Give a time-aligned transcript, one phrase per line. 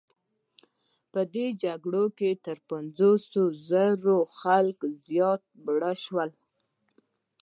[1.11, 3.23] په دې جګړو کې تر پنځوس
[3.69, 6.29] زره خلکو زیات مړه شول.